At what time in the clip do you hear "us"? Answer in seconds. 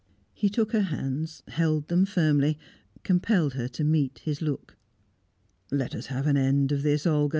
5.93-6.07